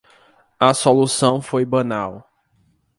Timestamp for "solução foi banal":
0.73-2.27